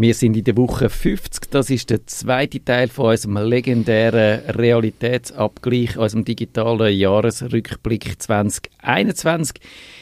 [0.00, 1.50] Wir sind in der Woche 50.
[1.50, 9.56] Das ist der zweite Teil von unserem legendären Realitätsabgleich, unserem digitalen Jahresrückblick 2021.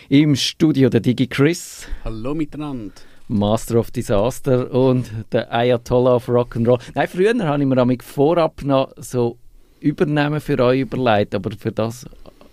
[0.09, 1.89] Im Studio der Digi Chris.
[2.05, 2.93] Hallo miteinander.
[3.27, 6.79] Master of Disaster und der Ayatollah of Rock'n'Roll.
[6.94, 9.36] Nein, früher habe ich mir am vorab noch so
[9.80, 12.07] Übernehmen für euch überlegt, aber für das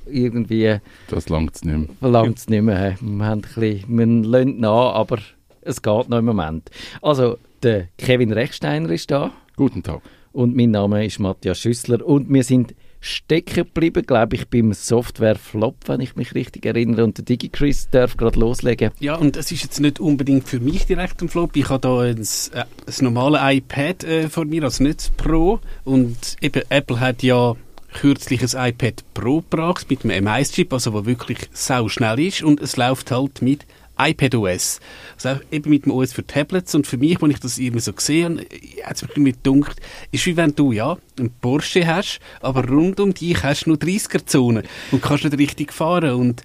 [0.08, 0.80] irgendwie...
[1.10, 1.90] Das langt es nicht mehr.
[2.00, 2.96] Verlangt es nicht mehr.
[3.00, 5.20] Wir, haben ein bisschen, wir lassen nach, aber
[5.66, 6.70] es geht noch im Moment.
[7.02, 9.32] Also, der Kevin Rechsteiner ist da.
[9.56, 10.02] Guten Tag.
[10.32, 15.76] Und mein Name ist Matthias Schüssler und wir sind stecken geblieben, glaube ich, beim Software-Flop,
[15.86, 17.04] wenn ich mich richtig erinnere.
[17.04, 18.92] Und der DigiChris darf gerade loslegen.
[19.00, 21.56] Ja, und es ist jetzt nicht unbedingt für mich direkt ein Flop.
[21.56, 25.60] Ich habe da ein, äh, ein normales iPad äh, vor mir, also nicht das Pro.
[25.84, 27.56] Und eben, Apple hat ja
[27.94, 32.60] kürzlich ein iPad Pro gebracht mit einem M1-Chip, also wo wirklich sau schnell ist und
[32.60, 33.66] es läuft halt mit
[33.98, 34.80] iPadOS.
[35.24, 36.76] Also eben mit dem OS für Tablets.
[36.76, 40.26] Und für mich, wenn ich das irgendwie so gesehen habe, hat es mir gedacht, ist
[40.26, 44.64] wie wenn du, ja, einen Porsche hast, aber rund um dich hast du nur 30er-Zone
[44.92, 46.14] und kannst nicht richtig fahren.
[46.16, 46.44] Und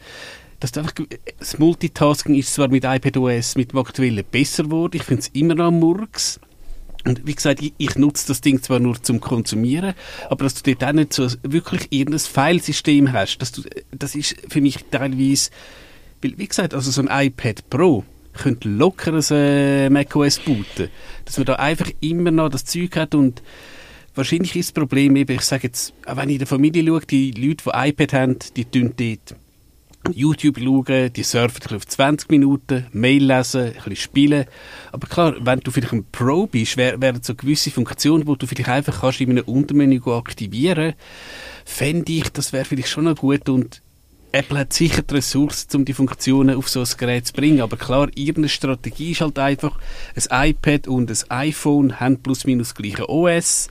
[0.60, 0.92] das, einfach,
[1.38, 4.96] das Multitasking ist zwar mit iPadOS, mit dem aktuellen besser geworden.
[4.96, 6.38] Ich finde es immer noch Murks.
[7.04, 9.94] Und wie gesagt, ich, ich, nutze das Ding zwar nur zum Konsumieren,
[10.28, 14.36] aber dass du dort auch nicht so wirklich irgendein Filesystem hast, dass du, das ist
[14.48, 15.50] für mich teilweise,
[16.22, 20.88] weil, wie gesagt, also so ein iPad Pro könnte locker ein äh, macOS booten.
[21.24, 23.42] Dass man da einfach immer noch das Zeug hat und
[24.14, 27.00] wahrscheinlich ist das Problem eben, ich sage jetzt, auch wenn ich in der Familie schaue,
[27.00, 29.34] die Leute, die iPad haben, die tun dort
[30.14, 34.46] YouTube schauen, die surfen auf 20 Minuten, Mail lesen, ein bisschen spielen.
[34.92, 38.70] Aber klar, wenn du vielleicht ein Pro bist, wären so gewisse Funktionen, die du vielleicht
[38.70, 40.94] einfach kannst in einem Untermenü aktivieren
[41.64, 43.82] fände ich, das wäre vielleicht schon noch gut und
[44.32, 47.60] Apple hat sicher die Ressourcen, um die Funktionen auf so ein Gerät zu bringen.
[47.60, 49.78] Aber klar, ihre Strategie ist halt einfach,
[50.14, 53.68] ein iPad und ein iPhone haben plus minus gleiche OS.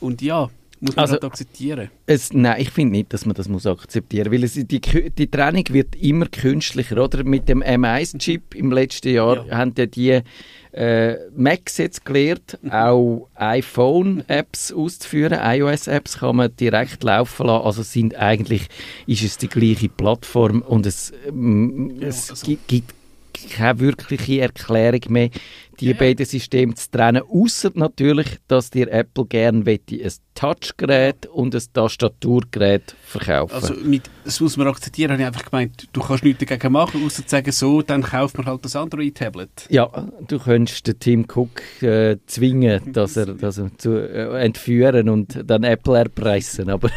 [0.00, 0.50] Und ja,
[0.80, 1.90] muss man also, halt akzeptieren?
[2.06, 4.38] Es, nein, ich finde nicht, dass man das muss akzeptieren muss.
[4.38, 7.02] Weil es, die, die Trennung wird immer künstlicher.
[7.02, 7.24] Oder?
[7.24, 9.56] Mit dem M1-Chip im letzten Jahr ja.
[9.56, 10.20] haben ja die
[10.78, 15.36] äh, Macs jetzt gelernt, auch iPhone-Apps auszuführen.
[15.42, 17.66] iOS-Apps kann man direkt laufen lassen.
[17.66, 18.68] Also sind eigentlich,
[19.06, 22.46] ist es die gleiche Plattform und es, ähm, es also.
[22.68, 22.94] gibt
[23.50, 25.30] keine wirkliche Erklärung mehr,
[25.80, 25.94] die ja.
[25.94, 32.94] beiden Systeme zu trennen, außer natürlich, dass dir Apple gerne ein Touchgerät und ein Tastaturgerät
[33.02, 33.54] verkaufen.
[33.54, 37.04] Also mit, das muss man akzeptieren, habe ich einfach gemeint, du kannst nichts dagegen machen,
[37.04, 39.66] außer zu sagen, so, dann kauft man halt das Android-Tablet.
[39.68, 39.88] Ja,
[40.26, 45.42] du könntest den Tim Cook äh, zwingen, dass er, dass er zu äh, entführen und
[45.44, 46.90] dann Apple erpressen, aber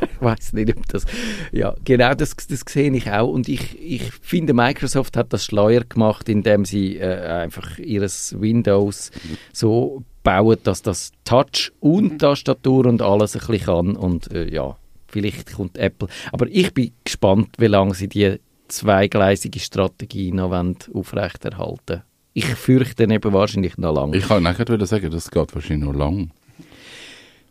[0.00, 1.04] ich weiß nicht, ob das...
[1.52, 5.82] Ja, genau das, das sehe ich auch und ich, ich finde, Microsoft hat das schleuer
[5.88, 9.10] gemacht, indem sie äh, einfach ihres Windows
[9.52, 12.18] so bauen, dass das Touch und mhm.
[12.18, 16.08] Tastatur und alles ein bisschen kann und äh, ja, vielleicht kommt Apple.
[16.32, 18.38] Aber ich bin gespannt, wie lange sie die
[18.68, 20.52] zweigleisige Strategie noch
[20.92, 22.02] aufrechterhalten
[22.34, 24.16] Ich fürchte eben wahrscheinlich noch lange.
[24.16, 26.30] Ich kann nicht sagen, das geht wahrscheinlich noch lang.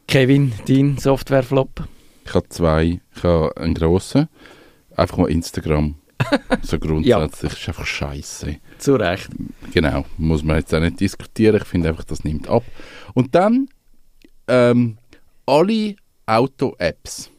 [0.08, 1.88] Kevin, dein Softwareflop?
[2.28, 3.00] Ich habe zwei.
[3.16, 4.28] Ich habe einen grossen.
[4.96, 5.96] Einfach mal Instagram.
[6.62, 7.06] so grundsätzlich.
[7.08, 7.58] ja.
[7.58, 8.58] ist einfach scheiße.
[8.80, 9.30] Zu Recht.
[9.74, 10.04] Genau.
[10.18, 11.58] Muss man jetzt auch nicht diskutieren.
[11.62, 12.64] Ich finde einfach, das nimmt ab.
[13.14, 13.70] Und dann
[14.48, 14.98] ähm,
[15.46, 15.96] alle
[16.26, 17.32] Auto-Apps.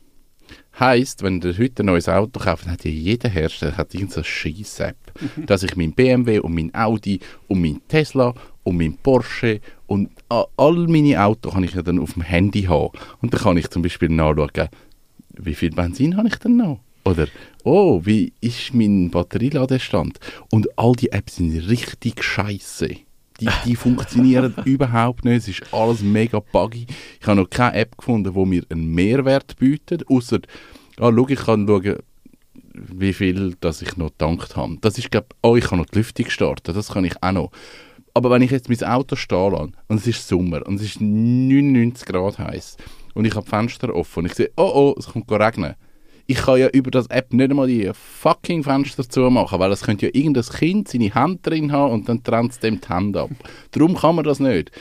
[0.81, 4.97] Heißt, wenn ihr heute ein neues Auto kauft, hat ja jeder Hersteller hat irgendeine Scheiß-App.
[5.45, 8.33] dass ich mein BMW und mein Audi und mein Tesla
[8.63, 12.91] und mein Porsche und all meine Autos kann ich ja dann auf dem Handy haben.
[13.23, 14.69] Und dann kann ich zum Beispiel nachschauen,
[15.39, 16.81] wie viel Benzin habe ich denn noch?
[17.05, 17.27] Oder,
[17.65, 20.21] oh, wie ist mein Batterieladestand?
[20.53, 22.89] Und all die Apps sind richtig scheiße.
[23.41, 25.39] Die, die funktionieren überhaupt nicht.
[25.39, 26.87] Es ist alles mega buggy.
[27.19, 30.07] Ich habe noch keine App gefunden, die mir einen Mehrwert bietet.
[30.11, 30.41] Außer,
[30.99, 31.97] ah, schau, ich kann schauen,
[32.75, 34.77] wie viel dass ich noch getankt habe.
[34.83, 36.75] Das ist, glaube oh, ich kann noch die Lüftung starten.
[36.75, 37.51] Das kann ich auch noch.
[38.19, 41.01] Aber wenn ich jetzt mein Auto stehen lasse, und es ist Sommer, und es ist
[41.01, 42.77] 99 Grad heiß,
[43.15, 45.77] und ich habe die Fenster offen, und ich sehe, oh oh, es kommt regnen,
[46.27, 50.07] ich kann ja über das App nicht einmal die fucking Fenster zumachen, weil es könnte
[50.07, 53.31] ja irgendein Kind seine Hand drin haben und dann trennt es dem die Hände ab.
[53.71, 54.73] Darum kann man das nicht.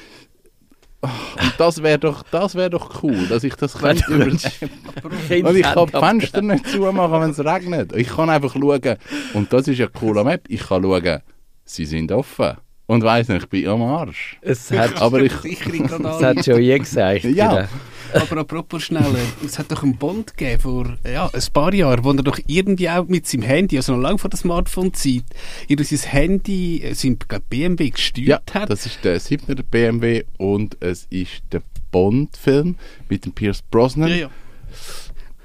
[1.01, 5.45] Und das wäre doch, wär doch cool, dass ich das könnte über die App.
[5.45, 7.95] Und ich kann die Fenster nicht zumachen, wenn es regnet.
[7.95, 8.97] Ich kann einfach schauen,
[9.35, 11.19] und das ist ja cool am App, ich kann schauen,
[11.65, 12.57] sie sind offen.
[12.87, 14.37] Und weiss nicht, ich bin am Arsch.
[14.41, 17.25] Es hat, aber ich, es hat schon je gesagt.
[17.25, 17.67] Ja.
[18.13, 22.01] Aber apropos schnell, äh, es hat doch einen Bond gegeben vor ja, ein paar Jahren,
[22.05, 25.25] wo er doch irgendwie auch mit seinem Handy, also noch lange vor der Smartphone-Zeit,
[25.67, 28.69] irgendwie sein Handy, äh, sein glaub, BMW gesteuert Ja, hat.
[28.69, 31.61] das ist der 7er BMW und es ist der
[31.91, 32.75] Bond-Film
[33.09, 34.07] mit dem Pierce Brosnan.
[34.09, 34.29] ja, ja.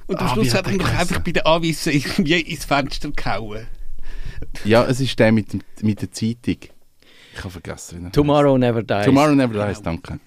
[0.06, 3.10] Und am Ah, Schluss hat er der doch einfach bei den Anweisen irgendwie ins Fenster
[3.10, 3.66] gehauen.
[4.64, 6.56] Ja, es ist der mit, dem, mit der Zeitung.
[7.34, 8.00] Ich habe vergessen.
[8.00, 8.82] wie er Tomorrow Never.
[8.82, 9.04] Dies.
[9.04, 10.18] Tomorrow Never Dies, danke.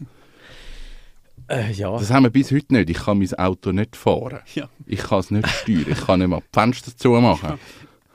[1.47, 1.91] Äh, ja.
[1.97, 2.89] Das haben wir bis heute nicht.
[2.89, 4.39] Ich kann mein Auto nicht fahren.
[4.55, 4.67] Ja.
[4.87, 5.85] Ich kann es nicht steuern.
[5.89, 7.59] Ich kann nicht mal die Fenster zumachen.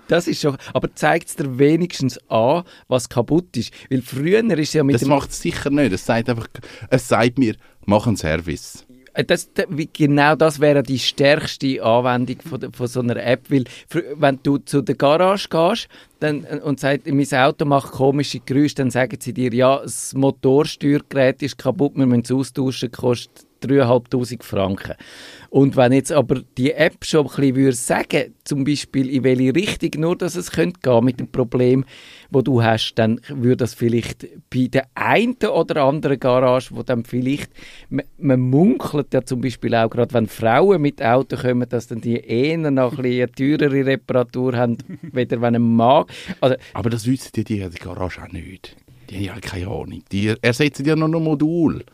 [0.08, 3.72] Das ist schon, aber zeigt es dir wenigstens an, was kaputt ist.
[3.88, 5.92] Weil früher ist ja mit Das dem, macht es sicher nicht.
[5.92, 6.48] Es sagt einfach,
[6.88, 7.54] es sagt mir,
[7.86, 8.84] mach einen Service.
[9.14, 9.50] Äh, das,
[9.92, 13.64] genau das wäre die stärkste Anwendung von, von so einer App, weil
[14.16, 15.88] wenn du zu der Garage gehst
[16.20, 20.14] dann, äh, und sagst, mein Auto macht komische Geräusche, dann sagen sie dir, ja, das
[20.14, 24.94] Motorsteuergerät ist kaputt, wir müssen es austauschen, kostet 3'500 Franken.
[25.50, 29.54] Und wenn jetzt aber die App schon ein bisschen würde sagen, zum Beispiel in welche
[29.54, 31.84] Richtung nur, dass es könnte gehen mit dem Problem,
[32.30, 37.04] wo du hast, dann würde das vielleicht bei der einen oder anderen Garage, wo dann
[37.04, 37.50] vielleicht,
[37.88, 42.00] man, man munkelt ja zum Beispiel auch gerade, wenn Frauen mit Auto kommen, dass dann
[42.00, 46.04] die eher noch ein eine teurere Reparatur haben, weder wenn ein Mann,
[46.40, 48.76] also Aber das wissen die, die Garage auch nicht.
[49.10, 50.02] Die haben ja keine Ahnung.
[50.12, 51.84] Die ersetzen ja noch ein Modul.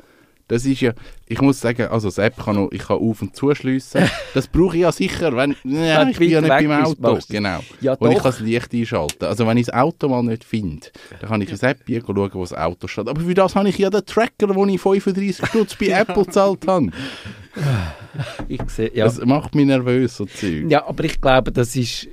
[0.49, 0.93] Das ist ja,
[1.27, 4.09] ich muss sagen, also das App kann noch, ich kann auf- und zuschliessen.
[4.35, 7.19] Das brauche ich ja sicher, wenn, ja, ich bin ja nicht beim Auto.
[7.29, 7.61] Genau.
[7.81, 9.25] Ja, und ich kann das Licht einschalten.
[9.25, 10.87] Also wenn ich das Auto mal nicht finde,
[11.21, 13.09] dann kann ich ins App hier schauen, wo das Auto steht.
[13.09, 16.67] Aber für das habe ich ja den Tracker, wo ich 35 Stutz bei Apple gezahlt
[16.67, 16.91] habe.
[18.47, 19.07] ich sehe, ja.
[19.07, 20.67] Das macht mich nervös, so Zeug.
[20.69, 22.09] Ja, aber ich glaube, das ist.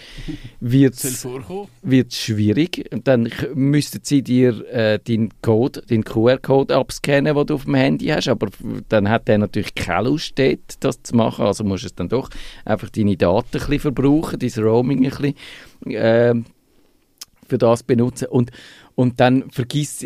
[0.59, 2.89] wird es schwierig.
[3.03, 8.07] Dann müssten sie dir äh, deinen Code, den QR-Code abscannen, den du auf dem Handy
[8.07, 8.27] hast.
[8.27, 8.47] Aber
[8.89, 11.45] dann hat der natürlich keine Lust, dort, das zu machen.
[11.45, 12.29] Also musst du es dann doch
[12.65, 15.35] einfach deine Daten ein bisschen verbrauchen, dein Roaming ein bisschen
[15.85, 16.45] ähm,
[17.47, 18.27] für das benutzen.
[18.27, 18.51] Und,
[18.97, 20.03] und dann vergiss,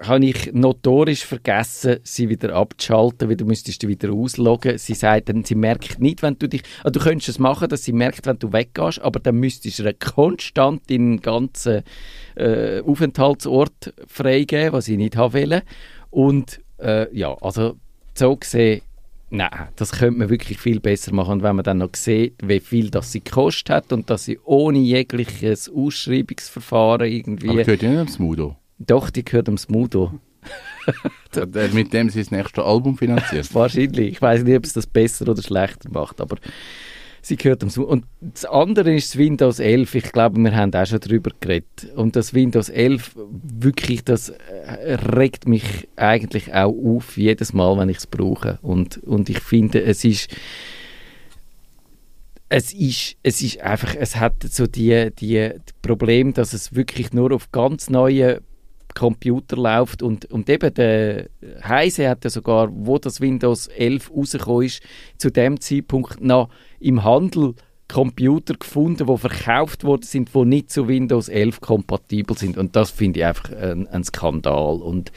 [0.00, 4.78] habe ich notorisch vergessen, sie wieder abzuschalten, weil du müsstest dich wieder ausloggen.
[4.78, 7.84] Sie sagt dann, sie merkt nicht, wenn du dich, also du könntest es machen, dass
[7.84, 11.82] sie merkt, wenn du weggehst, aber dann müsstest du konstant den ganzen
[12.36, 15.60] äh, Aufenthaltsort freigeben, was ich nicht haben will.
[16.08, 17.76] Und äh, ja, also
[18.14, 18.80] so gesehen,
[19.34, 21.32] Nein, das könnte man wirklich viel besser machen.
[21.32, 24.38] Und wenn man dann noch sieht, wie viel das sie gekostet hat und dass sie
[24.44, 27.48] ohne jegliches Ausschreibungsverfahren irgendwie...
[27.48, 28.56] Aber gehört ja nicht am Smudo.
[28.78, 30.20] Doch, die gehört am Smudo.
[31.34, 33.52] Der mit dem sie das nächste Album finanziert.
[33.52, 34.12] Wahrscheinlich.
[34.12, 36.36] Ich weiß nicht, ob es das besser oder schlechter macht, aber
[37.24, 37.90] sie gehört am Smudo.
[37.90, 39.94] Und das andere ist das Windows 11.
[39.94, 41.90] Ich glaube, wir haben auch schon darüber geredet.
[41.96, 47.88] Und das Windows 11, wirklich, das äh, regt mich eigentlich auch auf, jedes Mal, wenn
[47.88, 48.58] ich es brauche.
[48.62, 50.30] Und, und ich finde, es ist
[52.50, 55.50] es ist, es ist einfach, es hat so die, die
[55.82, 58.40] Problem, dass es wirklich nur auf ganz neuen
[58.94, 61.28] Computer läuft und, und eben der
[61.62, 64.82] Heise hat ja sogar, wo das Windows 11 rausgekommen ist,
[65.18, 66.48] zu dem Zeitpunkt noch
[66.80, 67.54] im Handel
[67.88, 72.56] Computer gefunden, die verkauft worden sind, die nicht zu Windows 11 kompatibel sind.
[72.56, 74.80] Und das finde ich einfach ein, ein Skandal.
[74.80, 75.12] Und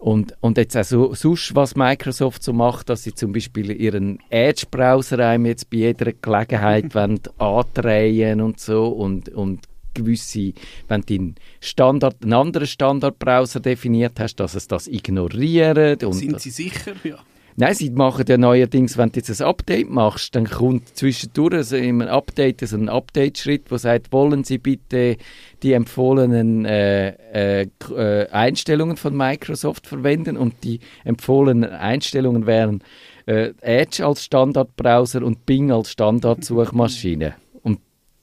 [0.00, 4.18] und, und jetzt auch so, sonst, was Microsoft so macht, dass sie zum Beispiel ihren
[4.30, 9.60] Edge-Browser einem jetzt bei jeder Gelegenheit wollen andrehen und so und, und
[9.94, 10.52] gewisse,
[10.88, 16.04] wenn du einen, Standard, einen anderen Standardbrowser definiert hast, dass es das ignoriert.
[16.04, 16.92] Und Sind Sie sicher?
[17.04, 17.18] Ja.
[17.56, 21.76] Nein, sie machen ja neuerdings, wenn du jetzt ein Update machst, dann kommt zwischendurch also
[21.76, 25.16] im Update so ein Update-Schritt, wo sagt, wollen Sie bitte
[25.62, 32.82] die empfohlenen äh, äh, äh, Einstellungen von Microsoft verwenden und die empfohlenen Einstellungen wären
[33.26, 37.34] äh, Edge als Standardbrowser und Bing als Standardsuchmaschine.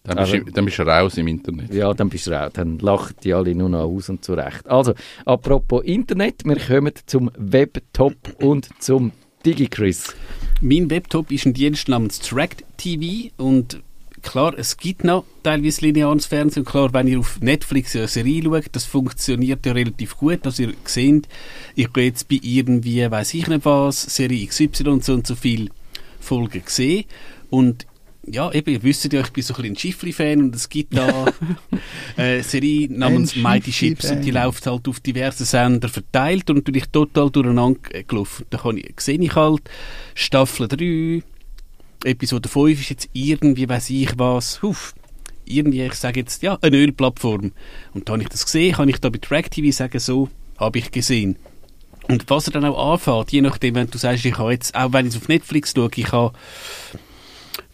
[0.08, 1.74] Dann bist, du, dann bist du raus im Internet.
[1.74, 2.52] ja, dann bist du raus.
[2.54, 4.66] Dann lachen die alle nur noch aus und zurecht.
[4.68, 4.94] Also,
[5.26, 9.12] apropos Internet, wir kommen zum Webtop und zum
[9.46, 10.16] DigiChris.
[10.62, 13.82] Mein Webtop ist ein Dienst namens Track TV und
[14.22, 18.44] klar, es gibt noch teilweise lineares Fernsehen und klar, wenn ihr auf Netflix eine Serie
[18.44, 21.28] schaut, das funktioniert ja relativ gut, dass ihr seht,
[21.76, 25.36] ich gehe jetzt bei irgendwie, weiß ich nicht was, Serie XY und so und so
[25.36, 25.70] viel
[26.20, 27.06] Folgen gesehen
[27.50, 27.86] und
[28.30, 30.96] ja, eben, ihr wisst ja, ich bin so ein bisschen ein Schiffli-Fan und es gibt
[30.98, 31.26] da
[32.18, 36.86] eine Serie namens Mighty Ships und die läuft halt auf diverse Sender verteilt und natürlich
[36.88, 38.46] total durcheinander gelaufen.
[38.50, 39.62] Da kann ich, sehe ich halt
[40.14, 41.24] Staffel 3,
[42.04, 44.94] Episode 5 ist jetzt irgendwie, weiß ich was, huf,
[45.46, 47.54] irgendwie, ich sage jetzt, ja, eine Ölplattform.
[47.94, 50.80] Und da habe ich das gesehen, kann ich da bei Track TV sagen, so, habe
[50.80, 51.38] ich gesehen.
[52.10, 54.94] Und was er dann auch anfängt, je nachdem, wenn du sagst, ich habe jetzt, auch
[54.94, 56.38] wenn ich es auf Netflix schaue, ich habe,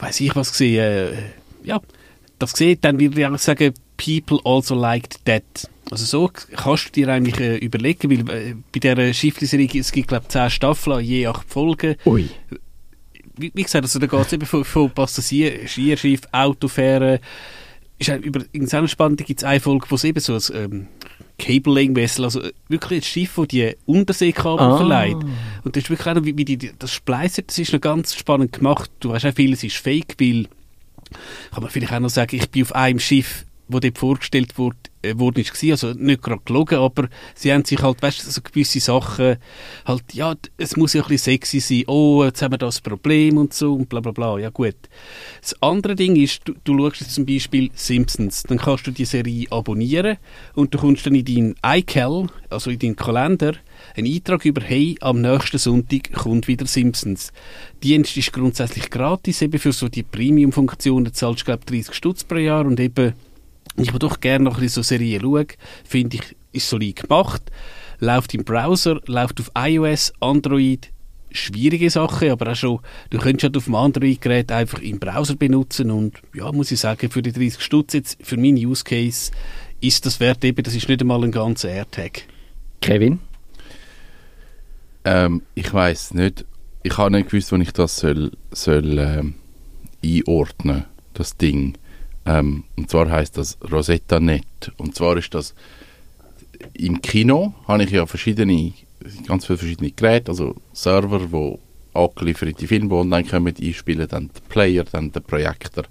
[0.03, 1.13] weiß ich was gesehen, äh,
[1.63, 1.81] ja,
[2.39, 5.43] das gesehen, dann würde ich auch sagen, people also liked that.
[5.91, 10.07] Also so kannst du dir eigentlich äh, überlegen, weil äh, bei dieser Schiffli-Serie, es gibt
[10.07, 11.95] glaube ich 10 Staffeln, je 8 Folgen.
[12.05, 12.29] Ui.
[13.35, 17.19] Wie, wie gesagt, also da geht es eben von, von Passagier, Skierschiff, Autofähren.
[17.97, 20.41] Ist auch über, in seiner Spannung gibt es eine Folge, wo es eben so ein
[20.53, 20.87] ähm,
[21.39, 24.77] Cabling-Vessel, also äh, wirklich ein Schiff, das die Unterseekabel Ah.
[24.77, 25.17] verleiht.
[25.63, 28.15] Und das ist wirklich auch noch, wie, wie die, das spleiset, das ist noch ganz
[28.15, 28.89] spannend gemacht.
[28.99, 30.47] Du weißt auch, vieles ist fake, weil,
[31.51, 34.77] kann man vielleicht auch noch sagen, ich bin auf einem Schiff, wo dort vorgestellt wurde,
[35.03, 35.71] äh, ist, gewesen.
[35.71, 39.37] also nicht gerade gelogen, aber sie haben sich halt, weißt du, so gewisse Sachen,
[39.85, 43.37] halt, ja, es muss ja ein bisschen sexy sein, oh, jetzt haben wir das Problem
[43.37, 44.75] und so und bla bla bla, ja gut.
[45.41, 49.05] Das andere Ding ist, du, du schaust jetzt zum Beispiel Simpsons, dann kannst du die
[49.05, 50.17] Serie abonnieren
[50.55, 53.53] und du kommst dann in deinen iCal, also in deinen Kalender,
[53.95, 57.31] einen Eintrag über, hey, am nächsten Sonntag kommt wieder Simpsons.
[57.83, 62.23] Die Dienst ist grundsätzlich gratis, eben für so die Premium-Funktionen zahlst du, glaube 30 Stutz
[62.23, 63.13] pro Jahr und eben,
[63.77, 65.47] ich würde doch gerne noch ein bisschen so Serien schauen,
[65.83, 67.43] finde ich, ist solid gemacht,
[67.99, 70.91] läuft im Browser, läuft auf iOS, Android,
[71.31, 75.91] schwierige Sache, aber auch schon, du könntest halt auf dem Android-Gerät einfach im Browser benutzen
[75.91, 79.31] und ja, muss ich sagen, für die 30 Stutz jetzt, für meinen Use Case,
[79.81, 82.23] ist das wert eben, das ist nicht einmal ein ganzer AirTag.
[82.81, 83.19] Kevin?
[85.05, 86.45] Ähm, ich weiß nicht.
[86.83, 89.35] Ich habe nicht gewusst, wo ich das soll, soll ähm,
[90.03, 91.77] einordnen, das Ding.
[92.25, 94.71] Ähm, und zwar heißt das Rosetta Net.
[94.77, 95.53] Und zwar ist das
[96.73, 98.73] im Kino habe ich ja verschiedene,
[99.27, 101.59] ganz viele verschiedene Geräte, also Server, wo
[101.93, 105.83] angelieferte Filme, online kommen, einspielen, dann der Player, dann der Projektor.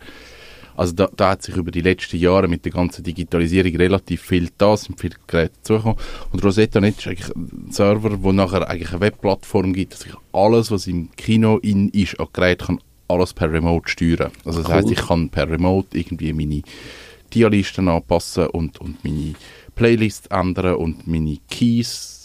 [0.75, 4.49] Also da, da hat sich über die letzten Jahre mit der ganzen Digitalisierung relativ viel
[4.57, 5.99] da, sind viele Geräte dazugekommen.
[6.33, 10.15] Und Rosetta Net ist eigentlich ein Server, wo nachher eigentlich eine Webplattform gibt, dass ich
[10.33, 12.81] alles, was im Kino in ist, an Gerät kann
[13.12, 14.31] alles per Remote steuern.
[14.45, 14.75] Also das Cool.
[14.76, 16.62] heißt, ich kann per Remote irgendwie meine
[17.31, 19.35] Tierlisten anpassen und, und meine
[19.75, 22.22] Playlist ändern und meine Keys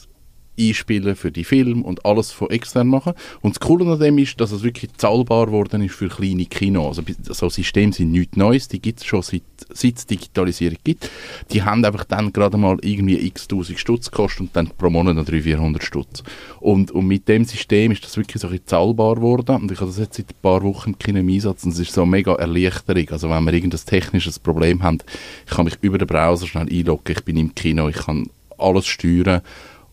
[0.59, 3.13] einspielen für die Film und alles von extern machen.
[3.41, 6.99] Und das Coole an dem ist, dass es wirklich zahlbar geworden ist für kleine Kinos.
[6.99, 11.09] Also so Systeme sind nichts Neues, die gibt es schon seit, seit es Digitalisierung gibt.
[11.51, 15.15] Die haben einfach dann gerade mal irgendwie x tausend Stutz gekostet und dann pro Monat
[15.15, 16.23] noch 300, 400 Stutz.
[16.59, 19.89] Und, und mit dem System ist das wirklich so ein zahlbar geworden und ich habe
[19.89, 22.11] das jetzt seit ein paar Wochen im Kino im Einsatz und es ist so eine
[22.11, 23.09] mega Erleichterung.
[23.11, 24.99] Also wenn wir irgendein technisches Problem haben,
[25.45, 28.87] ich kann mich über den Browser schnell einloggen, ich bin im Kino, ich kann alles
[28.87, 29.41] steuern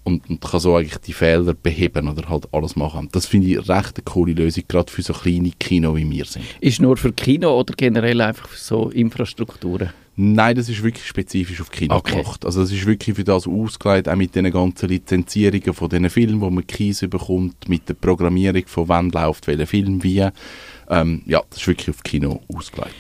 [0.05, 3.09] und, und kann so eigentlich die Fehler beheben oder halt alles machen.
[3.13, 6.45] Das finde ich recht eine coole Lösung, gerade für so kleine Kino wie wir sind.
[6.61, 9.91] Ist nur für Kino oder generell einfach für so Infrastrukturen?
[10.17, 12.19] Nein, das ist wirklich spezifisch auf Kino Okay.
[12.21, 12.45] gemacht.
[12.45, 16.41] Also das ist wirklich für das ausgelegt, auch mit den ganzen Lizenzierungen von diesen Filmen,
[16.41, 20.25] wo man Keys bekommt, mit der Programmierung von wann läuft welcher Film wie.
[20.89, 22.95] Ähm, ja, das ist wirklich auf Kino ausgelegt.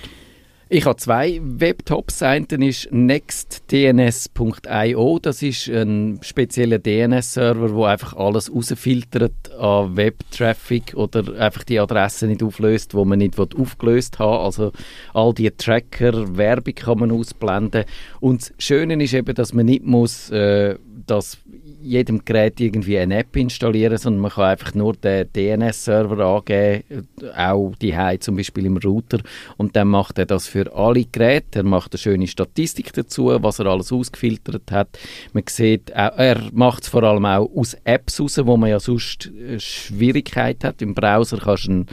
[0.74, 2.24] Ich habe zwei Webtops.
[2.24, 5.20] Ein ist nextdns.io.
[5.22, 12.30] Das ist ein spezieller DNS-Server, wo einfach alles rausfiltert an Web-Traffic oder einfach die Adressen
[12.30, 14.72] nicht auflöst, wo man nicht aufgelöst haben Also
[15.12, 17.84] all die Tracker, Werbung kann man ausblenden.
[18.18, 21.38] Und das Schöne ist eben, dass man nicht muss, äh, das
[21.82, 27.74] jedem Gerät irgendwie eine App installieren, sondern man kann einfach nur den DNS-Server angeben, auch
[27.80, 29.18] die zum Beispiel im Router
[29.56, 31.60] und dann macht er das für alle Geräte.
[31.60, 34.88] Er macht eine schöne Statistik dazu, was er alles ausgefiltert hat.
[35.32, 39.26] Man sieht, er macht es vor allem auch aus Apps raus, wo man ja sonst
[39.26, 40.80] äh, Schwierigkeit hat.
[40.82, 41.86] Im Browser kannst du einen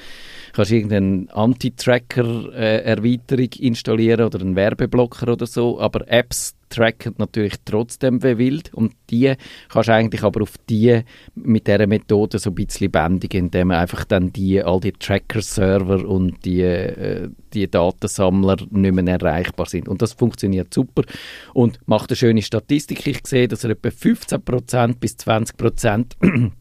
[0.53, 8.23] kannst irgendeine Anti-Tracker-Erweiterung äh, installieren oder einen Werbeblocker oder so, aber Apps tracken natürlich trotzdem
[8.23, 9.33] wie wild und die
[9.69, 11.01] kannst du eigentlich aber auf die
[11.35, 16.43] mit dieser Methode so ein bisschen bändigen, indem einfach dann die, all die Tracker-Server und
[16.45, 19.87] die, äh, die Datensammler nicht mehr erreichbar sind.
[19.87, 21.03] Und das funktioniert super
[21.53, 23.05] und macht eine schöne Statistik.
[23.05, 26.05] Ich sehe, dass er etwa 15% bis 20%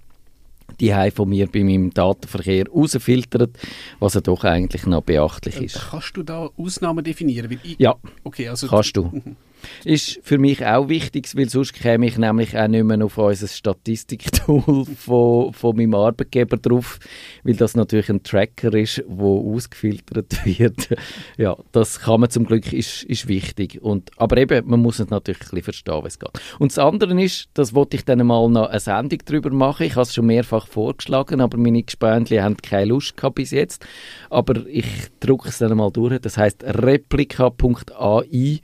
[0.80, 3.58] die von mir bei meinem Datenverkehr rausfiltert,
[3.98, 5.88] was ja doch eigentlich noch beachtlich äh, ist.
[5.90, 7.58] Kannst du da Ausnahmen definieren?
[7.62, 9.10] Ich, ja, okay, also kannst du.
[9.84, 13.48] Ist für mich auch wichtig, weil sonst käme ich nämlich auch nicht mehr auf unser
[13.48, 16.98] Statistiktool von, von meinem Arbeitgeber drauf,
[17.44, 20.88] weil das natürlich ein Tracker ist, wo ausgefiltert wird.
[21.36, 23.80] ja, das kann man zum Glück, ist, ist wichtig.
[23.82, 26.30] Und, aber eben, man muss es natürlich ein bisschen verstehen, wie es geht.
[26.58, 29.86] Und das andere ist, das wollte ich dann mal noch eine Sendung darüber machen.
[29.86, 33.84] Ich habe es schon mehrfach vorgeschlagen, aber meine Gespönchen haben keine Lust gehabt bis jetzt.
[34.28, 34.86] Aber ich
[35.20, 36.20] drücke es dann mal durch.
[36.20, 38.60] Das heißt replika.ai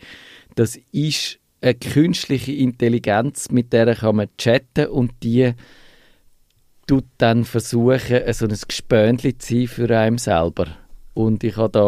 [0.56, 5.52] das ist eine künstliche Intelligenz, mit der kann man chatten und die
[6.86, 10.66] tut dann versuchen, so ein Gespönchen zu sein für einen selber.
[11.14, 11.80] Und ich habe da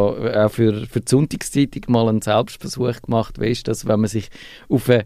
[0.46, 4.28] auch für, für die Sonntagszeitung mal einen Selbstversuch gemacht, weißt dass wenn man sich
[4.68, 5.04] auf eine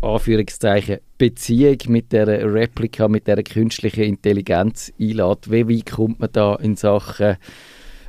[0.00, 6.54] Anführungszeichen Beziehung mit der Replika, mit der künstlichen Intelligenz einlädt, wie weit kommt man da
[6.56, 7.36] in Sachen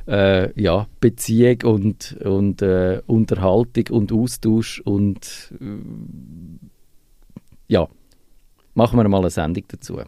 [0.06, 6.64] äh, ja, Beziehung und, und äh, Unterhaltung und Austausch und äh,
[7.68, 7.88] ja,
[8.74, 10.00] machen wir mal eine Sendung dazu.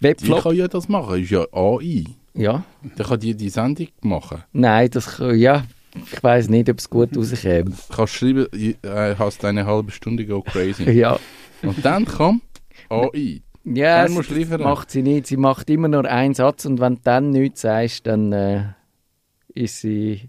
[0.00, 0.38] Webflop.
[0.38, 2.04] Ich kann ja das machen, ist ja AI.
[2.34, 2.64] Ja.
[2.96, 4.42] Dann kann die die Sendung machen.
[4.52, 7.74] Nein, das kann, ja, ich weiß nicht, ob es gut rauskommt.
[7.88, 10.90] Du kannst schreiben, äh, hast eine halbe Stunde go crazy.
[10.90, 11.18] ja.
[11.62, 12.42] Und dann kommt
[12.88, 13.42] AI.
[13.64, 15.26] Ja, das macht sie nicht.
[15.26, 18.64] Sie macht immer nur einen Satz und wenn du dann nichts sagst, dann äh,
[19.54, 20.28] ist sie...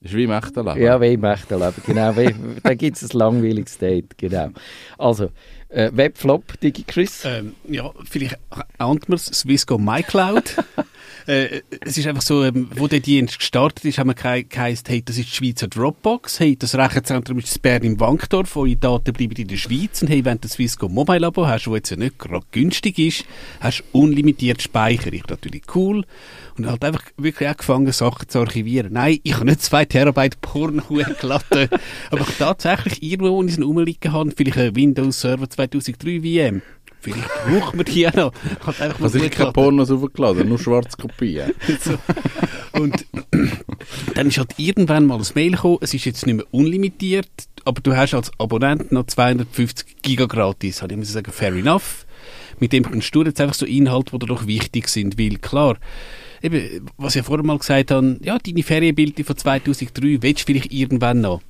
[0.00, 0.80] Das ist wie im echten Leben.
[0.80, 2.16] Ja, wie im echten Leben, genau.
[2.16, 4.48] wie, da gibt es ein langweiliges Date, genau.
[4.96, 5.28] Also,
[5.68, 7.26] äh, Webflop, DigiChris?
[7.26, 8.38] Ähm, ja, vielleicht
[8.78, 10.56] ahnt man es, Swisscom MyCloud.
[11.30, 15.02] äh, es ist einfach so, ähm, wo der Dienst gestartet ist, haben wir geheißen, hey,
[15.02, 19.12] das ist die Schweizer Dropbox, hey, das Rechenzentrum ist das Bern im Wankdorf, eure Daten
[19.12, 21.90] bleiben in der Schweiz und hey, wenn du das Swisscom Mobile Abo hast, wo jetzt
[21.90, 23.24] ja nicht gerade günstig ist,
[23.60, 25.12] hast du unlimitiert Speicher.
[25.12, 26.04] Ich natürlich cool
[26.56, 28.92] und halt einfach wirklich angefangen, Sachen zu archivieren.
[28.92, 31.68] Nein, ich habe nicht zwei Terabyte Porno hochgeladen,
[32.10, 36.62] aber ich tatsächlich irgendwo, wo ich es rumliegen habe, vielleicht ein Windows Server 2003 VM,
[37.00, 38.32] Vielleicht braucht man die ja noch.
[38.66, 41.52] Halt einfach also ich keine Pornos aufgeladen, nur schwarze Kopien.
[41.80, 41.98] so.
[42.72, 43.06] Und
[44.14, 47.30] dann ist halt irgendwann mal ein Mail gekommen, es ist jetzt nicht mehr unlimitiert,
[47.64, 50.82] aber du hast als Abonnent noch 250 Giga gratis.
[50.88, 52.06] Ich muss sagen, fair enough.
[52.58, 55.78] Mit dem kannst du jetzt einfach so Inhalte, die dir doch wichtig sind, weil klar,
[56.42, 60.72] eben, was ich vorher mal gesagt habe, ja, deine Ferienbilder von 2003 willst du vielleicht
[60.72, 61.40] irgendwann noch.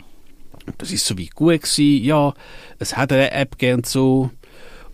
[0.79, 2.35] Das ist so wie gut gewesen, ja,
[2.79, 4.31] es hat eine App gegeben und so,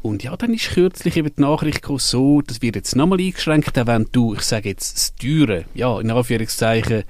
[0.07, 3.73] und ja, dann ist kürzlich eben die Nachricht gekommen, so, das wird jetzt nochmal eingeschränkt,
[3.75, 7.03] wenn du, ich sage jetzt, das Teure, ja, in Anführungszeichen,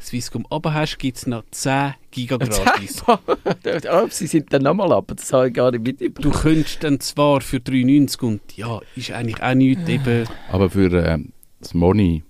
[0.00, 3.02] Swisscom aber hast, gibt es noch 10 Giga gratis.
[3.06, 6.22] oh, sie sind dann nochmal ab, das habe ich gar nicht mitbekommen.
[6.22, 10.28] Du könntest dann zwar für 3,90 und ja, ist eigentlich auch nichts eben...
[10.50, 11.18] Aber für äh,
[11.60, 12.22] das Money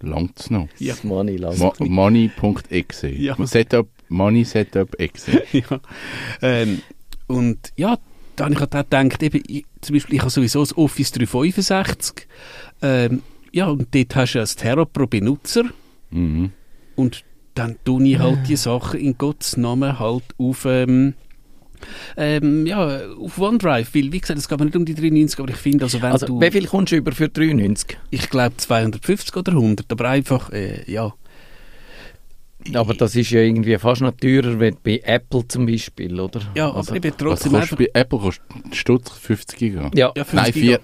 [0.00, 0.68] langt es noch.
[0.78, 0.94] Ja.
[0.94, 3.08] Das Money langt Mo Money.exe.
[3.08, 3.36] Ja.
[3.46, 5.42] Setup, Money Setup exe.
[5.52, 5.80] ja.
[6.42, 6.82] Ähm,
[7.26, 7.98] und ja,
[8.36, 11.12] da habe ich halt auch gedacht, eben, ich, zum Beispiel, ich habe sowieso das Office
[11.12, 12.26] 365,
[12.82, 15.64] ähm, ja, und dort hast du ja das Terra pro Benutzer.
[16.10, 16.52] Mhm.
[16.94, 21.14] und dann tue ich halt die Sachen in Gottes Namen halt auf, ähm,
[22.16, 25.50] ähm, ja, auf OneDrive, weil, wie gesagt, es geht mir nicht um die 390, aber
[25.50, 26.40] ich finde, also wenn also, du...
[26.40, 27.98] wie viel kommst du über für 390?
[28.10, 31.12] Ich glaube 250 oder 100, aber einfach, äh, ja,
[32.74, 36.40] aber das ist ja irgendwie fast noch teurer wie bei Apple zum Beispiel, oder?
[36.54, 39.90] Ja, aber also, eben trotzdem was bei Apple kostet Stutz 50 Giga?
[39.94, 40.80] Ja, ja 50 Nein, vier,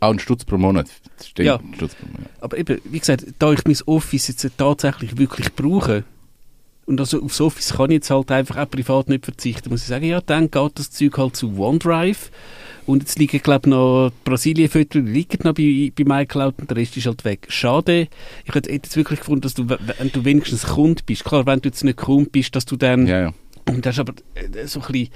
[0.00, 0.88] auch ein Stutz pro Monat.
[1.24, 1.60] Stimmt, ja.
[1.76, 2.30] Stutz pro Monat.
[2.40, 6.04] Aber eben, wie gesagt, da ich mein Office jetzt tatsächlich wirklich brauche,
[6.84, 9.70] und also aufs Office kann ich jetzt halt einfach auch privat nicht verzichten.
[9.70, 12.30] Muss ich sagen, ja, dann geht das Zeug halt zu OneDrive.
[12.86, 16.76] Und jetzt liegen, glaube ich, noch Brasilien-Fotos, die liegen noch bei, bei MyCloud und der
[16.76, 17.46] Rest ist halt weg.
[17.48, 18.08] Schade.
[18.44, 21.68] Ich hätte jetzt wirklich gefunden, dass du, wenn du wenigstens Kunde bist, klar, wenn du
[21.68, 23.34] jetzt nicht Kunde bist, dass du dann, Ja, ja.
[23.68, 25.08] und das ist aber äh, so ein bisschen,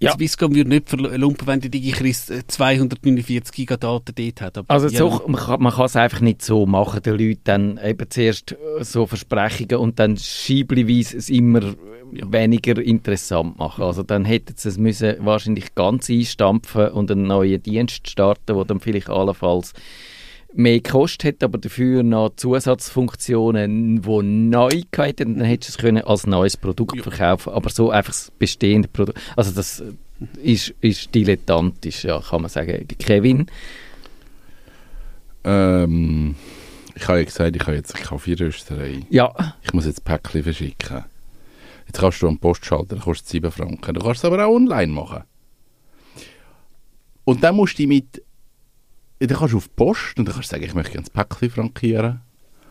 [0.00, 0.12] Ja.
[0.12, 4.58] Swisscom würde nicht verlumpen, wenn die DigiChris äh, 249 Gigadaten dort hat.
[4.58, 7.40] Aber, Also ja, so, man kann man kann es einfach nicht so machen, den Leuten
[7.44, 11.74] dann eben zuerst äh, so Versprechungen und dann schiebliweise es immer äh,
[12.12, 13.84] weniger interessant machen.
[13.84, 18.64] Also dann hätten sie es müssen wahrscheinlich ganz einstampfen und einen neuen Dienst starten, der
[18.64, 19.72] dann vielleicht allenfalls
[20.54, 26.02] mehr gekostet hat, aber dafür noch Zusatzfunktionen, die neu hätten, dann hättest du es können
[26.02, 27.02] als neues Produkt Ja.
[27.02, 29.82] verkaufen Aber so einfach das bestehende Produkt, also das
[30.42, 32.86] ist, ist dilettantisch, ja, kann man sagen.
[32.98, 33.46] Kevin?
[35.44, 36.34] Ähm,
[36.94, 39.02] ich habe ja gesagt, ich habe jetzt eine Kaffeerösterei.
[39.10, 41.04] Ja, Ich muss jetzt Päckchen verschicken.
[41.88, 43.94] Jetzt kannst du am Postschalter, kostet 7 Franken.
[43.94, 45.24] Du kannst es aber auch online machen.
[47.24, 48.22] Und dann musst du mit...
[49.18, 51.10] Dann kannst du auf die Post und dann kannst du sagen, ich möchte gerne das
[51.10, 52.20] Päckchen frankieren.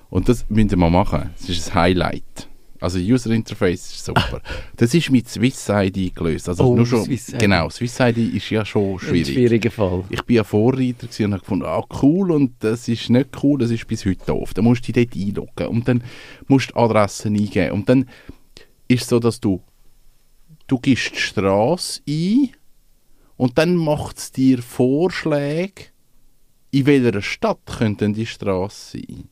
[0.09, 1.31] Und das müsst ihr mal machen.
[1.37, 2.47] Das ist ein Highlight.
[2.79, 4.39] Also User Interface ist super.
[4.75, 6.47] Das ist mit Swiss ID gelöst.
[6.47, 7.39] Also Oh, nur schon, Swiss ID.
[7.39, 9.33] Genau, Swiss ID ist ja schon ein schwierig.
[9.33, 10.03] schwieriger Fall.
[10.11, 13.71] Ich bin ja Vorreiter und habe gefunden, ah cool und das ist nicht cool, das
[13.71, 14.53] ist bis heute doof.
[14.53, 16.03] Dann musst du dich dort einloggen und dann
[16.47, 18.05] musst du die Adressen eingeben und dann
[18.87, 19.61] ist so, dass du
[20.67, 22.49] du gibst die Straße ein
[23.37, 25.85] und dann macht es dir Vorschläge,
[26.71, 29.29] in welcher Stadt könnte die Straße sein.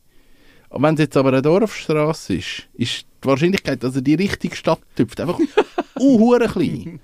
[0.72, 4.82] Wenn es jetzt aber eine Dorfstraße ist, ist die Wahrscheinlichkeit, dass er die richtige Stadt
[4.96, 5.39] tüpft, einfach
[5.96, 7.00] unhure klein.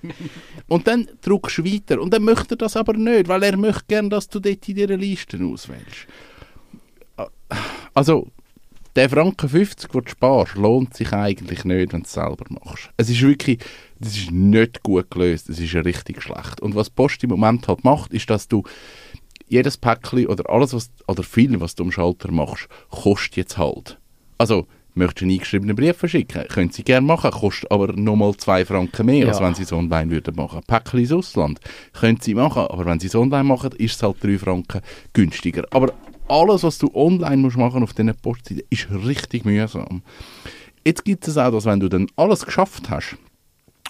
[0.67, 2.01] Und dann drückst du weiter.
[2.01, 4.75] Und dann möchte er das aber nicht, weil er möchte gerne, dass du dort in
[4.75, 6.07] dieser Liste auswählst.
[7.93, 8.27] Also,
[8.95, 12.89] der Franken 50, den du sparst, lohnt sich eigentlich nicht, wenn du es selber machst.
[12.97, 13.59] Es ist wirklich,
[13.99, 16.61] das ist nicht gut gelöst, es ist richtig schlecht.
[16.61, 18.63] Und was Post im Moment halt macht, ist, dass du
[19.47, 23.97] jedes Päckchen oder alles, was, oder viel, was du am Schalter machst, kostet jetzt halt.
[24.37, 26.45] Also, möchtest du einen eingeschriebenen Brief verschicken?
[26.49, 29.45] Können sie gerne machen, kostet aber nochmal zwei Franken mehr, als Ja.
[29.45, 30.61] wenn sie es online würden machen.
[30.67, 31.59] Päckchen ins Ausland
[31.93, 34.81] können sie machen, aber wenn sie es online machen, ist es halt drei Franken
[35.13, 35.65] günstiger.
[35.71, 35.93] Aber
[36.27, 40.01] alles, was du online musst machen auf diesen Postseiten, ist richtig mühsam.
[40.85, 43.17] Jetzt gibt es auch, dass wenn du dann alles geschafft hast,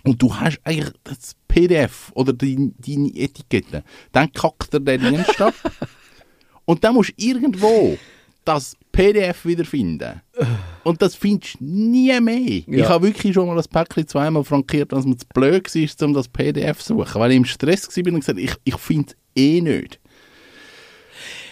[0.04, 5.40] und du hast eigentlich das PDF oder dein, deine Etikette, dann kackt er den Dienst
[5.42, 5.54] ab.
[6.66, 7.98] Und dann musst du irgendwo
[8.46, 10.22] das PDF wiederfinden.
[10.84, 12.64] Und das findest du nie mehr.
[12.68, 12.84] Ja.
[12.84, 16.14] Ich habe wirklich schon mal das Päckchen zweimal frankiert, als mir zu blöd war, um
[16.14, 17.20] das PDF zu suchen.
[17.22, 20.00] Weil ich im Stress war und gesagt ich, ich finde es eh nicht.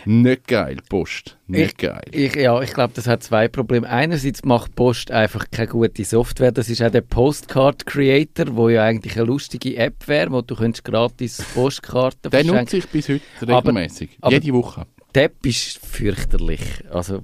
[0.06, 1.38] Nicht geil, Post.
[1.48, 2.02] Nicht geil.
[2.12, 3.88] Ich, ja, ich glaube, das hat zwei Probleme.
[3.90, 6.52] Einerseits macht Post einfach keine gute Software.
[6.52, 10.56] Das ist auch der Postcard Creator, wo ja eigentlich eine lustige App wäre, wo du
[10.56, 14.18] könntest gratis Postkarten Den nutze ich bis heute regelmäßig.
[14.30, 14.86] Jede Woche.
[15.16, 16.62] Die App ist fürchterlich.
[16.92, 17.22] Also,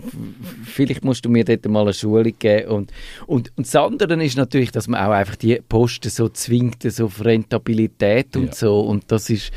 [0.66, 2.68] vielleicht musst du mir dort mal eine Schulung geben.
[2.72, 2.92] Und,
[3.28, 7.06] und, und das andere ist natürlich, dass man auch einfach die Posten so zwingt, so
[7.06, 8.54] auf Rentabilität und Ja.
[8.54, 8.80] so.
[8.80, 9.52] Und das ist,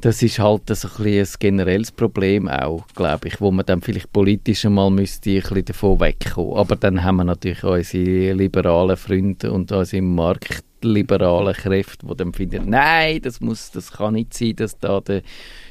[0.00, 4.12] das ist halt so ein, ein generelles Problem auch, glaube ich, wo man dann vielleicht
[4.12, 6.56] politisch einmal müsste ein bisschen davon wegkommen.
[6.56, 12.68] Aber dann haben wir natürlich unsere liberalen Freunde und unsere marktliberalen Kräfte, die dann finden,
[12.70, 15.22] nein, das, muss, das kann nicht sein, dass da der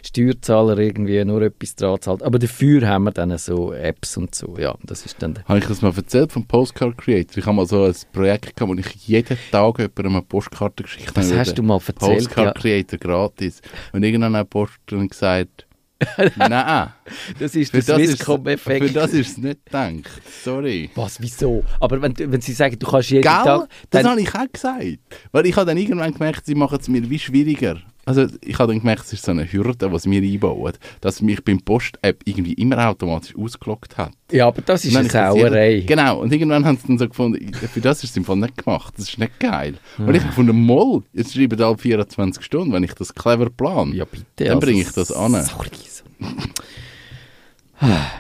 [0.07, 2.23] Steuerzahler irgendwie nur etwas dran zahlt.
[2.23, 4.55] Aber dafür haben wir dann so Apps und so.
[4.57, 5.39] Ja, das ist dann...
[5.45, 7.37] Habe ich das mal erzählt vom Postcard Creator?
[7.37, 11.11] Ich habe mal so ein Projekt gehabt, wo ich jeden Tag jemandem eine Postkarte geschickt
[11.15, 11.39] Das habe.
[11.39, 12.53] hast du mal erzählt, Postcard ja.
[12.61, 13.61] Creator gratis.
[13.93, 15.65] Und irgendwann hat Post dann gesagt,
[16.35, 16.89] nein,
[17.39, 18.87] Das ist für der das, Swisscom-Effekt.
[18.87, 20.21] für das ist es nicht gedacht.
[20.43, 20.89] Sorry.
[20.93, 21.63] Was, wieso?
[21.79, 23.31] Aber wenn, wenn sie sagen, du kannst jeden Gell?
[23.31, 23.69] Tag...
[23.91, 24.99] Das habe ich auch gesagt.
[25.31, 27.77] Weil ich habe dann irgendwann gemerkt, sie machen es mir wie schwieriger.
[28.07, 31.43] Also ich habe dann gemerkt, es ist so eine Hürde, die mir einbauen, dass mich
[31.43, 34.11] beim Post-App irgendwie immer automatisch ausgeloggt hat.
[34.31, 35.71] Ja, aber das ist Und eine ich Sauerei.
[35.75, 38.35] jeden- Genau, und irgendwann haben sie dann so gefunden, für das ist es im Fall
[38.37, 39.75] nicht gemacht, das ist nicht geil.
[39.97, 40.11] Und Ah.
[40.11, 43.91] ich habe gefunden, moll, jetzt schreiben alle 24 Stunden, wenn ich das clever plan.
[43.93, 44.23] Ja, bitte.
[44.35, 45.31] Dann bringe ich das an.
[45.43, 45.69] Sorry.
[45.89, 46.03] so-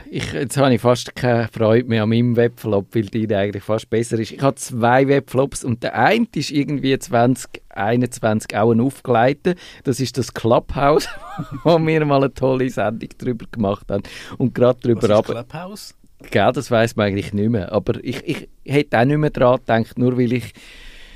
[0.09, 3.89] Ich, jetzt habe ich fast keine Freude mehr an meinem Webflop, weil deine eigentlich fast
[3.89, 4.31] besser ist.
[4.31, 9.57] Ich habe zwei Webflops und der eine ist irgendwie 2021 auch ein aufgeleitet.
[9.83, 11.07] Das ist das Clubhouse,
[11.63, 14.03] wo wir mal eine tolle Sendung darüber gemacht haben.
[14.37, 15.25] Und gerade Was darüber ist ab.
[15.25, 15.95] Clubhouse?
[16.31, 17.71] Gell, das weiß man eigentlich nicht mehr.
[17.71, 20.53] Aber ich, ich hätte auch nicht mehr daran gedacht, nur weil ich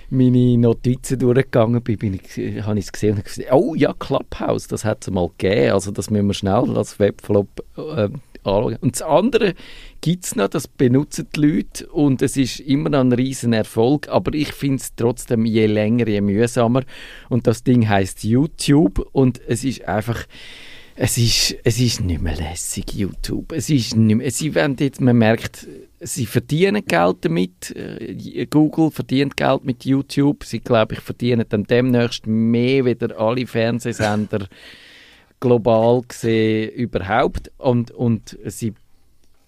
[0.10, 4.68] meine Notizen durchgegangen bin, bin ich, habe ich es gesehen und gesagt, oh ja, Clubhouse,
[4.68, 5.74] das hat es mal gegeben.
[5.74, 7.48] Also das müssen wir schnell als Webflop
[7.78, 8.10] äh,
[8.44, 8.78] anschauen.
[8.82, 9.54] Und das andere
[10.02, 14.08] gibt es noch, das benutzen die Leute und es ist immer noch ein riesen Erfolg,
[14.10, 16.84] aber ich finde es trotzdem je länger, je mühsamer.
[17.30, 20.26] Und das Ding heißt YouTube und es ist einfach
[21.02, 23.54] es ist, es ist nicht mehr lässig, YouTube.
[23.54, 25.66] Es ist nicht mehr, sie jetzt, man merkt,
[26.02, 27.74] sie verdienen Geld damit.
[27.74, 30.44] Äh, Google verdient Geld mit YouTube.
[30.44, 34.48] Sie, glaube ich, verdienen dann demnächst mehr wieder alle Fernsehsender
[35.40, 37.52] global gesehen überhaupt.
[37.58, 38.74] Und, und sie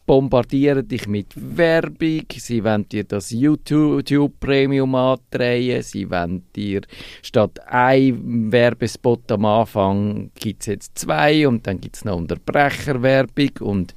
[0.05, 6.81] bombardieren dich mit Werbung, sie wollen dir das YouTube Premium andrehen, sie wollen dir
[7.21, 13.51] statt ein Werbespot am Anfang gibt es jetzt zwei und dann gibt es noch Unterbrecherwerbung
[13.61, 13.95] und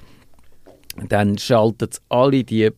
[1.08, 2.70] dann schalten alle die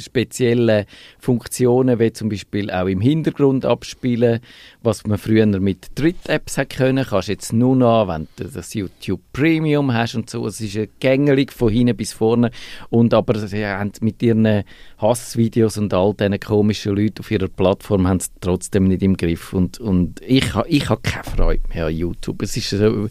[0.00, 0.86] spezielle
[1.18, 4.40] Funktionen, wie zum Beispiel auch im Hintergrund abspielen,
[4.82, 9.20] was man früher mit Dritt-Apps können, kannst du jetzt nur noch, wenn du das YouTube
[9.32, 12.50] Premium hast und so, es ist eine Gängelung von hinten bis vorne.
[12.88, 14.64] Und aber sie haben mit ihren
[14.98, 19.52] Hassvideos und all diesen komischen Leuten auf ihrer Plattform haben es trotzdem nicht im Griff.
[19.52, 22.42] Und, und ich, ich habe keine Freude mehr an YouTube.
[22.42, 23.08] Es ist so,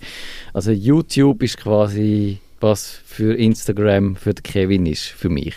[0.53, 5.55] also YouTube ist quasi was für Instagram für Kevin ist, für mich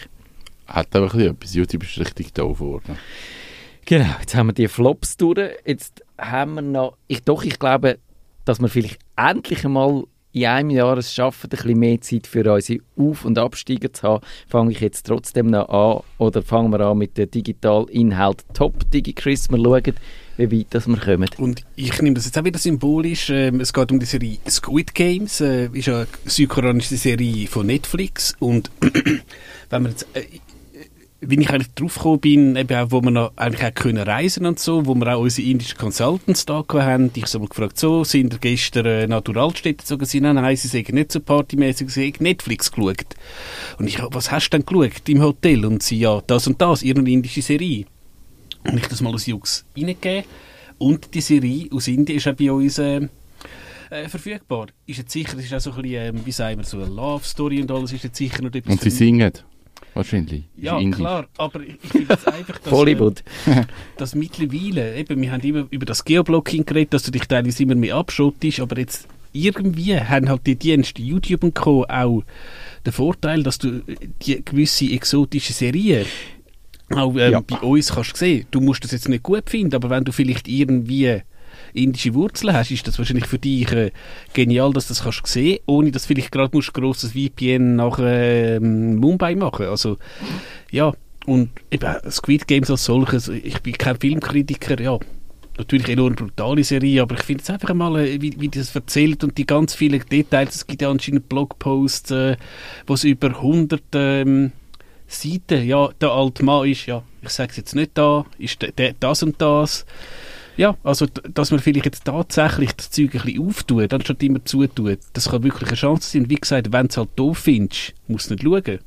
[0.73, 1.55] hat aber etwas.
[1.55, 2.99] YouTube ist richtig doof geworden.
[3.85, 5.51] Genau, jetzt haben wir die Flops durch.
[5.65, 7.99] Jetzt haben wir noch, ich, doch, ich glaube,
[8.45, 12.51] dass wir vielleicht endlich einmal in einem Jahr es schaffen, ein bisschen mehr Zeit für
[12.51, 16.81] unsere Auf- und Abstiege zu haben, fange ich jetzt trotzdem noch an, oder fangen wir
[16.81, 19.51] an mit dem Digitalinhalt Top DigiChris.
[19.51, 19.95] Wir schauen,
[20.39, 21.29] wie weit das wir kommen.
[21.37, 23.29] Und ich nehme das jetzt auch wieder symbolisch.
[23.29, 25.41] Ähm, es geht um die Serie Squid Games.
[25.43, 28.35] Äh, ist eine südkoreanische Serie von Netflix.
[28.39, 28.71] Und
[29.71, 30.07] wenn wir jetzt...
[31.25, 34.45] Wie ich eigentlich drauf gekommen bin, eben auch, wo wir noch eigentlich auch können reisen
[34.45, 38.33] und so, wo wir auch unsere indischen Consultants da haben, ich habe gefragt, so, sind
[38.33, 40.05] ihr gestern äh, Naturalstädte gezogen?
[40.05, 43.15] Sie, nein, sie sagen nicht so partymäßig, sie haben Netflix geschaut.
[43.79, 45.65] Und ich, was hast du denn geschaut im Hotel?
[45.65, 47.87] Und sie, ja, das und das, ihre indische Serie.
[48.65, 50.25] Und ich das mal aus Jux reingegeben.
[50.79, 53.09] Und die Serie aus Indien ist auch bei uns äh,
[53.91, 54.67] äh, verfügbar.
[54.87, 56.87] Ist jetzt sicher, das ist auch so ein bisschen, äh, wie sagen wir, so eine
[56.87, 58.73] Love Story und alles, ist jetzt sicher noch etwas...
[58.73, 59.33] Und sie singen?
[59.95, 60.45] Wahrscheinlich.
[60.57, 63.23] Ja, klar, aber ich finde jetzt einfach, dass, Hollywood.
[63.47, 63.65] Äh,
[63.97, 67.75] dass mittlerweile, eben, wir haben immer über das Geoblocking geredet, dass du dich teilweise immer
[67.75, 71.85] mehr abschottest, aber jetzt irgendwie haben halt die Dienste YouTube und Co.
[71.85, 72.23] auch
[72.85, 73.83] den Vorteil, dass du
[74.23, 76.07] die gewisse exotische Serien
[76.91, 77.41] auch ähm, ja.
[77.41, 78.47] bei uns kannst sehen.
[78.51, 81.23] Du musst das jetzt nicht gut finden, aber wenn du vielleicht irgendwie
[81.75, 83.91] indische Wurzeln hast, ist das wahrscheinlich für dich äh,
[84.33, 88.61] genial, dass du das kannst sehen, ohne dass vielleicht gerade ein grosses VPN nach äh,
[88.61, 89.67] Mumbai machen.
[89.67, 89.99] Also
[90.71, 90.93] ja,
[91.27, 94.99] und eben Squid Games als solches, ich bin kein Filmkritiker, ja,
[95.59, 99.23] natürlich enorm brutale Serie, aber ich finde es einfach einmal, äh, wie, wie das erzählt
[99.25, 102.37] und die ganz vielen Details, es gibt ja anscheinend Blogposts, äh,
[102.87, 104.53] wo es über 100 ähm,
[105.07, 108.73] Seiten, ja, der alte Mann ist, ja, ich sage es jetzt nicht da, ist der,
[108.73, 109.85] der, das und das,
[110.57, 114.99] ja, also dass man vielleicht jetzt tatsächlich das Zeug ein bisschen auftut, anstatt immer zutut,
[115.13, 116.31] das kann wirklich eine Chance sein.
[116.31, 118.79] Wie gesagt, wenn du es halt doof findest, musst du nicht schauen.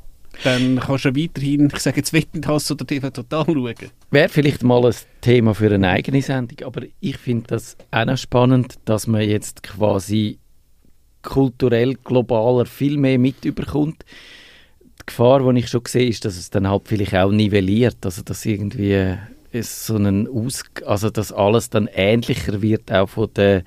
[0.43, 3.75] Dann kannst du ja weiterhin, ich sage jetzt Wettenhass oder TV Total schauen.
[4.11, 8.17] Wäre vielleicht mal ein Thema für eine eigene Sendung, aber ich finde das auch noch
[8.17, 10.39] spannend, dass man jetzt quasi
[11.21, 14.05] kulturell globaler viel mehr mitüberkommt.
[14.81, 18.21] Die Gefahr, die ich schon sehe, ist, dass es dann halt vielleicht auch nivelliert, also
[18.21, 19.17] dass irgendwie
[19.55, 23.63] ist so einen Aus also dass alles dann ähnlicher wird auch von der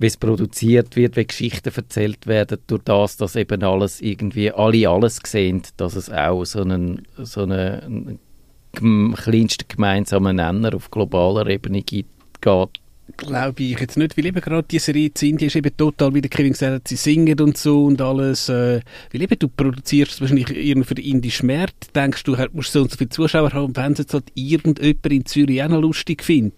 [0.00, 4.88] wie es produziert wird, wie Geschichten erzählt werden, durch das, dass eben alles irgendwie alle
[4.88, 8.18] alles sehen, dass es auch so einen, so einen
[8.72, 12.79] kleinsten gemeinsamen Nenner auf globaler Ebene gibt, geht
[13.16, 16.20] glaube ich jetzt nicht, weil eben gerade die Serie in Indien ist eben total, wie
[16.20, 18.80] der Kevin gesagt hat, sie singen und so und alles, äh,
[19.12, 22.96] weil eben du produzierst wahrscheinlich irgendwie für den Markt, denkst du, musst so und so
[22.96, 26.54] viele Zuschauer haben, wenn es jetzt halt irgendjemand in Zürich auch noch lustig findet.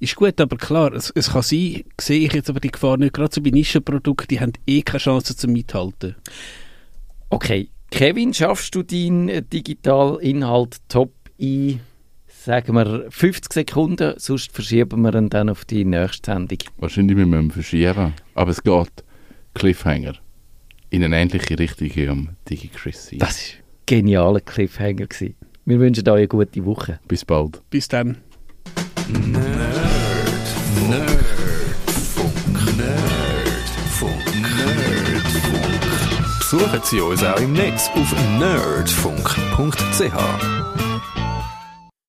[0.00, 3.12] Ist gut, aber klar, es, es kann sein, sehe ich jetzt aber die Gefahr nicht,
[3.12, 6.16] gerade so bei Nischenprodukten, die haben eh keine Chance zum Mithalten.
[7.28, 11.80] Okay, Kevin, schaffst du deinen Digitalinhalt top ein?
[12.44, 16.58] Sagen wir 50 Sekunden, sonst verschieben wir ihn dann auf die nächste Sendung.
[16.78, 19.04] Wahrscheinlich müssen wir ihn verschieben, aber es geht
[19.54, 20.14] Cliffhanger
[20.90, 23.10] in eine ähnliche Richtung wie am DigiChris.
[23.18, 25.06] Das war ein genialer Cliffhanger.
[25.06, 25.34] Gewesen.
[25.66, 26.98] Wir wünschen euch eine gute Woche.
[27.06, 27.60] Bis bald.
[27.70, 28.16] Bis dann.
[29.08, 29.44] Nerd.
[30.88, 32.34] Nerdfunk.
[32.76, 34.12] Nerdfunk.
[34.56, 35.30] Nerdfunk.
[36.38, 39.20] Besuchen Sie uns auch im Netz auf nerdfunk.ch.